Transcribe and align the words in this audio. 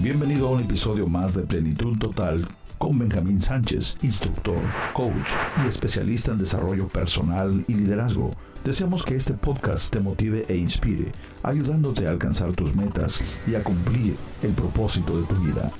Bienvenido 0.00 0.46
a 0.46 0.52
un 0.52 0.60
episodio 0.60 1.08
más 1.08 1.34
de 1.34 1.42
Plenitud 1.42 1.98
Total 1.98 2.46
con 2.78 2.96
Benjamín 3.00 3.40
Sánchez, 3.40 3.96
instructor, 4.00 4.60
coach 4.92 5.28
y 5.64 5.66
especialista 5.66 6.30
en 6.30 6.38
desarrollo 6.38 6.86
personal 6.86 7.64
y 7.66 7.74
liderazgo. 7.74 8.30
Deseamos 8.64 9.02
que 9.02 9.16
este 9.16 9.34
podcast 9.34 9.92
te 9.92 9.98
motive 9.98 10.46
e 10.48 10.56
inspire, 10.56 11.10
ayudándote 11.42 12.06
a 12.06 12.10
alcanzar 12.10 12.52
tus 12.52 12.76
metas 12.76 13.20
y 13.48 13.56
a 13.56 13.64
cumplir 13.64 14.14
el 14.44 14.52
propósito 14.52 15.20
de 15.20 15.26
tu 15.26 15.34
vida. 15.40 15.72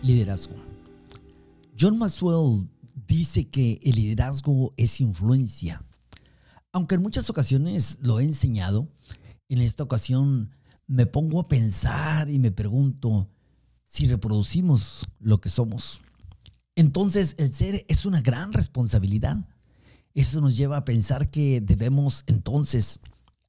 Liderazgo. 0.00 0.54
John 1.76 1.98
Maxwell 1.98 2.68
dice 3.10 3.48
que 3.48 3.80
el 3.82 3.96
liderazgo 3.96 4.72
es 4.76 5.00
influencia. 5.00 5.84
Aunque 6.72 6.94
en 6.94 7.02
muchas 7.02 7.28
ocasiones 7.28 7.98
lo 8.02 8.20
he 8.20 8.22
enseñado, 8.22 8.88
en 9.48 9.60
esta 9.60 9.82
ocasión 9.82 10.54
me 10.86 11.06
pongo 11.06 11.40
a 11.40 11.48
pensar 11.48 12.30
y 12.30 12.38
me 12.38 12.52
pregunto 12.52 13.28
si 13.84 14.06
reproducimos 14.06 15.04
lo 15.18 15.40
que 15.40 15.48
somos. 15.48 16.02
Entonces 16.76 17.34
el 17.38 17.52
ser 17.52 17.84
es 17.88 18.06
una 18.06 18.20
gran 18.20 18.52
responsabilidad. 18.52 19.38
Eso 20.14 20.40
nos 20.40 20.56
lleva 20.56 20.76
a 20.76 20.84
pensar 20.84 21.30
que 21.30 21.60
debemos 21.60 22.22
entonces, 22.28 23.00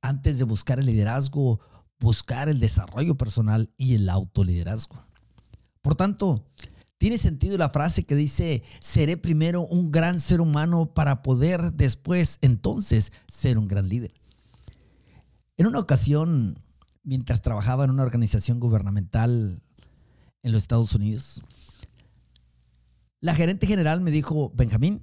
antes 0.01 0.39
de 0.39 0.43
buscar 0.43 0.79
el 0.79 0.87
liderazgo, 0.87 1.59
buscar 1.99 2.49
el 2.49 2.59
desarrollo 2.59 3.15
personal 3.15 3.71
y 3.77 3.93
el 3.93 4.09
autoliderazgo. 4.09 5.05
Por 5.83 5.93
tanto, 5.95 6.47
tiene 7.01 7.17
sentido 7.17 7.57
la 7.57 7.71
frase 7.71 8.03
que 8.03 8.13
dice, 8.13 8.61
seré 8.79 9.17
primero 9.17 9.63
un 9.63 9.91
gran 9.91 10.19
ser 10.19 10.39
humano 10.39 10.93
para 10.93 11.23
poder 11.23 11.73
después 11.73 12.37
entonces 12.41 13.11
ser 13.27 13.57
un 13.57 13.67
gran 13.67 13.89
líder. 13.89 14.13
En 15.57 15.65
una 15.65 15.79
ocasión, 15.79 16.63
mientras 17.01 17.41
trabajaba 17.41 17.85
en 17.85 17.89
una 17.89 18.03
organización 18.03 18.59
gubernamental 18.59 19.63
en 20.43 20.51
los 20.51 20.61
Estados 20.61 20.93
Unidos, 20.93 21.43
la 23.19 23.33
gerente 23.33 23.65
general 23.65 24.01
me 24.01 24.11
dijo, 24.11 24.51
Benjamín, 24.53 25.01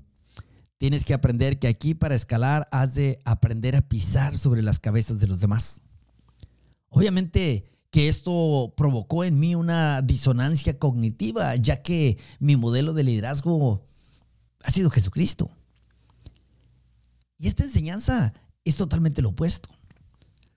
tienes 0.76 1.04
que 1.04 1.14
aprender 1.14 1.58
que 1.58 1.66
aquí 1.66 1.94
para 1.94 2.14
escalar 2.14 2.68
has 2.70 2.94
de 2.94 3.20
aprender 3.24 3.74
a 3.74 3.88
pisar 3.88 4.38
sobre 4.38 4.62
las 4.62 4.78
cabezas 4.78 5.18
de 5.18 5.26
los 5.26 5.40
demás. 5.40 5.82
Obviamente, 6.90 7.64
que 7.90 8.08
esto 8.08 8.74
provocó 8.76 9.24
en 9.24 9.38
mí 9.38 9.54
una 9.54 10.02
disonancia 10.02 10.78
cognitiva, 10.78 11.56
ya 11.56 11.82
que 11.82 12.18
mi 12.38 12.56
modelo 12.56 12.92
de 12.92 13.04
liderazgo 13.04 13.86
ha 14.62 14.70
sido 14.70 14.90
Jesucristo. 14.90 15.50
Y 17.38 17.48
esta 17.48 17.64
enseñanza 17.64 18.34
es 18.64 18.76
totalmente 18.76 19.22
lo 19.22 19.30
opuesto. 19.30 19.68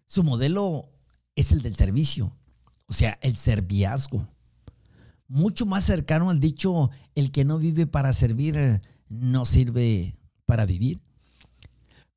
Su 0.07 0.23
modelo 0.23 0.89
es 1.35 1.51
el 1.51 1.61
del 1.61 1.75
servicio, 1.75 2.35
o 2.87 2.93
sea, 2.93 3.17
el 3.21 3.37
serviazgo. 3.37 4.27
Mucho 5.27 5.65
más 5.65 5.85
cercano 5.85 6.29
al 6.29 6.41
dicho, 6.41 6.89
el 7.15 7.31
que 7.31 7.45
no 7.45 7.57
vive 7.57 7.87
para 7.87 8.11
servir, 8.11 8.81
no 9.07 9.45
sirve 9.45 10.17
para 10.45 10.65
vivir. 10.65 10.99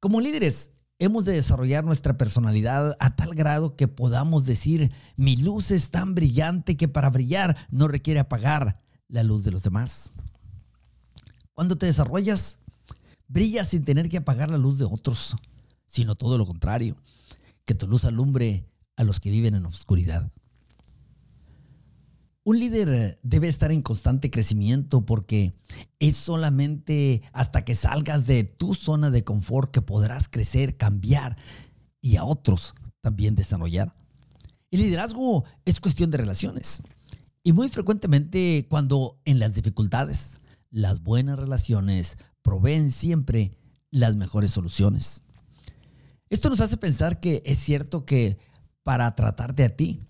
Como 0.01 0.21
líderes, 0.21 0.73
Hemos 0.99 1.25
de 1.25 1.33
desarrollar 1.33 1.85
nuestra 1.85 2.17
personalidad 2.17 2.97
a 3.01 3.17
tal 3.17 3.35
grado 3.35 3.75
que 3.75 3.89
podamos 3.89 4.45
decir, 4.45 4.93
mi 5.17 5.37
luz 5.37 5.73
es 5.73 5.91
tan 5.91 6.15
brillante 6.15 6.77
que 6.77 6.87
para 6.87 7.11
brillar 7.11 7.57
no 7.71 7.89
requiere 7.89 8.21
apagar 8.21 8.81
la 9.09 9.25
luz 9.25 9.43
de 9.43 9.51
los 9.51 9.65
demás. 9.65 10.15
Cuando 11.53 11.77
te 11.77 11.87
desarrollas, 11.87 12.61
brillas 13.27 13.69
sin 13.69 13.85
tener 13.85 14.09
que 14.09 14.19
apagar 14.19 14.51
la 14.51 14.59
luz 14.59 14.79
de 14.79 14.85
otros, 14.85 15.35
sino 15.87 16.15
todo 16.15 16.39
lo 16.39 16.47
contrario, 16.47 16.97
que 17.65 17.75
tu 17.75 17.89
luz 17.89 18.05
alumbre 18.05 18.65
a 18.97 19.03
los 19.03 19.19
que 19.19 19.31
viven 19.31 19.57
en 19.57 19.67
oscuridad. 19.67 20.31
Un 22.47 22.59
líder 22.59 22.89
eh, 22.91 23.19
debe 23.23 23.49
estar 23.49 23.73
en 23.73 23.81
constante 23.81 24.31
crecimiento 24.31 25.07
porque 25.07 25.55
es 25.99 26.15
solamente 26.15 27.23
hasta 27.33 27.65
que 27.65 27.75
salgas 27.75 28.27
de 28.27 28.45
tu 28.45 28.75
zona 28.75 29.11
de 29.11 29.25
confort 29.25 29.71
que 29.71 29.81
podrás 29.81 30.29
crecer, 30.29 30.77
cambiar 30.77 31.39
y 32.03 32.17
a 32.17 32.25
otros 32.25 32.75
también 33.01 33.35
desarrollar. 33.35 33.93
El 34.71 34.81
liderazgo 34.81 35.45
es 35.65 35.81
cuestión 35.81 36.11
de 36.11 36.19
relaciones. 36.19 36.83
Y 37.43 37.55
muy 37.55 37.71
frecuentemente 37.71 38.67
cuando 38.69 39.19
en 39.25 39.39
las 39.39 39.55
dificultades, 39.55 40.43
las 40.71 41.03
buenas 41.03 41.39
relaciones 41.39 42.19
proveen 42.43 42.91
siempre 42.91 43.57
las 43.91 44.17
mejores 44.17 44.51
soluciones. 44.51 45.23
Esto 46.29 46.51
nos 46.51 46.61
hace 46.61 46.77
pensar 46.77 47.21
que 47.21 47.43
es 47.47 47.59
cierto 47.59 48.05
que 48.05 48.37
para 48.83 49.15
tratarte 49.15 49.65
a 49.65 49.75
ti, 49.75 50.01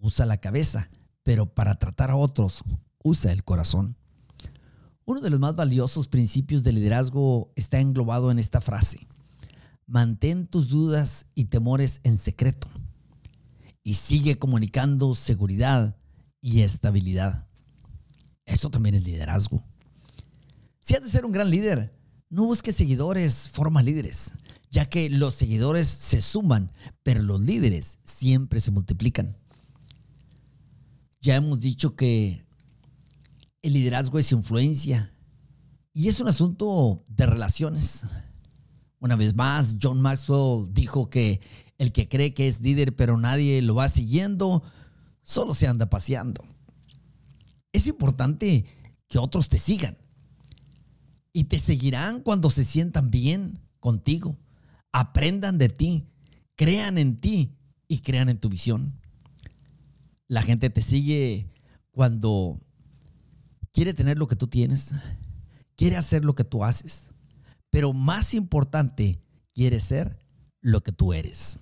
usa 0.00 0.24
la 0.24 0.38
cabeza 0.38 0.88
pero 1.22 1.46
para 1.46 1.78
tratar 1.78 2.10
a 2.10 2.16
otros 2.16 2.62
usa 3.02 3.32
el 3.32 3.44
corazón. 3.44 3.96
Uno 5.04 5.20
de 5.20 5.30
los 5.30 5.40
más 5.40 5.56
valiosos 5.56 6.06
principios 6.08 6.62
de 6.62 6.72
liderazgo 6.72 7.52
está 7.56 7.80
englobado 7.80 8.30
en 8.30 8.38
esta 8.38 8.60
frase. 8.60 9.06
Mantén 9.86 10.46
tus 10.46 10.68
dudas 10.68 11.26
y 11.34 11.46
temores 11.46 12.00
en 12.04 12.16
secreto 12.16 12.68
y 13.82 13.94
sigue 13.94 14.38
comunicando 14.38 15.14
seguridad 15.14 15.96
y 16.40 16.60
estabilidad. 16.60 17.48
Eso 18.44 18.70
también 18.70 18.94
es 18.94 19.04
liderazgo. 19.04 19.64
Si 20.80 20.94
has 20.94 21.02
de 21.02 21.08
ser 21.08 21.24
un 21.24 21.32
gran 21.32 21.50
líder, 21.50 21.94
no 22.28 22.46
busques 22.46 22.74
seguidores, 22.74 23.48
forma 23.48 23.82
líderes, 23.82 24.32
ya 24.70 24.88
que 24.88 25.10
los 25.10 25.34
seguidores 25.34 25.88
se 25.88 26.22
suman, 26.22 26.72
pero 27.02 27.22
los 27.22 27.40
líderes 27.40 27.98
siempre 28.04 28.60
se 28.60 28.70
multiplican. 28.70 29.36
Ya 31.22 31.36
hemos 31.36 31.60
dicho 31.60 31.94
que 31.94 32.42
el 33.62 33.74
liderazgo 33.74 34.18
es 34.18 34.32
influencia 34.32 35.14
y 35.94 36.08
es 36.08 36.18
un 36.18 36.26
asunto 36.26 37.04
de 37.08 37.26
relaciones. 37.26 38.04
Una 38.98 39.14
vez 39.14 39.36
más, 39.36 39.76
John 39.80 40.00
Maxwell 40.00 40.74
dijo 40.74 41.10
que 41.10 41.40
el 41.78 41.92
que 41.92 42.08
cree 42.08 42.34
que 42.34 42.48
es 42.48 42.60
líder 42.60 42.96
pero 42.96 43.16
nadie 43.18 43.62
lo 43.62 43.76
va 43.76 43.88
siguiendo, 43.88 44.64
solo 45.22 45.54
se 45.54 45.68
anda 45.68 45.88
paseando. 45.88 46.44
Es 47.72 47.86
importante 47.86 48.64
que 49.06 49.18
otros 49.18 49.48
te 49.48 49.58
sigan 49.58 49.96
y 51.32 51.44
te 51.44 51.60
seguirán 51.60 52.20
cuando 52.20 52.50
se 52.50 52.64
sientan 52.64 53.12
bien 53.12 53.60
contigo, 53.78 54.40
aprendan 54.90 55.56
de 55.56 55.68
ti, 55.68 56.08
crean 56.56 56.98
en 56.98 57.20
ti 57.20 57.54
y 57.86 58.00
crean 58.00 58.28
en 58.28 58.40
tu 58.40 58.48
visión. 58.48 59.01
La 60.32 60.40
gente 60.40 60.70
te 60.70 60.80
sigue 60.80 61.46
cuando 61.90 62.58
quiere 63.70 63.92
tener 63.92 64.16
lo 64.18 64.28
que 64.28 64.34
tú 64.34 64.46
tienes, 64.46 64.94
quiere 65.76 65.98
hacer 65.98 66.24
lo 66.24 66.34
que 66.34 66.42
tú 66.42 66.64
haces, 66.64 67.12
pero 67.68 67.92
más 67.92 68.32
importante, 68.32 69.20
quiere 69.52 69.78
ser 69.78 70.18
lo 70.62 70.82
que 70.82 70.90
tú 70.90 71.12
eres. 71.12 71.60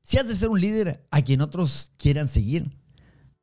Si 0.00 0.16
has 0.16 0.26
de 0.26 0.34
ser 0.34 0.48
un 0.48 0.62
líder 0.62 1.06
a 1.10 1.20
quien 1.20 1.42
otros 1.42 1.92
quieran 1.98 2.26
seguir, 2.26 2.74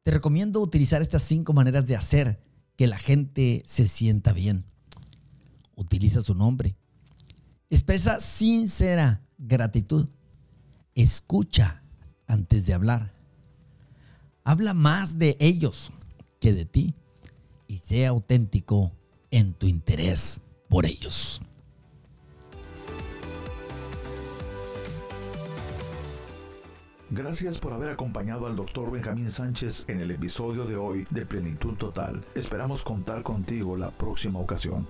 te 0.01 0.09
recomiendo 0.09 0.59
utilizar 0.59 1.03
estas 1.03 1.21
cinco 1.21 1.53
maneras 1.53 1.85
de 1.85 1.95
hacer 1.95 2.41
que 2.77 2.87
la 2.87 2.97
gente 2.97 3.61
se 3.67 3.87
sienta 3.87 4.33
bien. 4.33 4.65
Utiliza 5.75 6.23
su 6.23 6.33
nombre. 6.33 6.75
Expresa 7.69 8.19
sincera 8.19 9.23
gratitud. 9.37 10.09
Escucha 10.95 11.83
antes 12.25 12.65
de 12.65 12.73
hablar. 12.73 13.14
Habla 14.47 14.75
más 14.75 15.17
de 15.17 15.35
ellos 15.39 15.91
que 16.39 16.53
de 16.53 16.65
ti 16.65 16.93
y 17.65 17.77
sea 17.77 18.09
auténtico 18.09 18.91
en 19.31 19.53
tu 19.53 19.65
interés 19.65 20.39
por 20.69 20.85
ellos. 20.85 21.41
Gracias 27.09 27.57
por 27.57 27.73
haber 27.73 27.89
acompañado 27.89 28.45
al 28.45 28.55
Dr. 28.55 28.91
Benjamín 28.91 29.31
Sánchez 29.31 29.85
en 29.87 29.99
el 30.01 30.11
episodio 30.11 30.65
de 30.65 30.75
hoy 30.75 31.07
de 31.09 31.25
Plenitud 31.25 31.73
Total. 31.73 32.23
Esperamos 32.35 32.83
contar 32.83 33.23
contigo 33.23 33.75
la 33.75 33.89
próxima 33.89 34.37
ocasión. 34.39 34.87